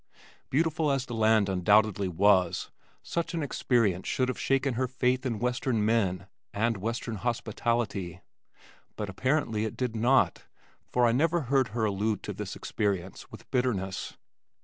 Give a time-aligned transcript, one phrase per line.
[0.49, 2.71] Beautiful as the land undoubtedly was,
[3.03, 8.21] such an experience should have shaken her faith in western men and western hospitality.
[8.95, 10.45] But apparently it did not,
[10.87, 14.17] for I never heard her allude to this experience with bitterness.